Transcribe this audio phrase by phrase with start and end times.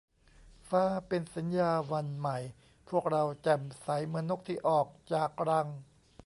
[0.69, 2.37] ฟ้า เป็นสัญญาวันใหม่
[2.89, 5.67] พวกเราแจ่มใส เหมือนนกที่ออกจากรัง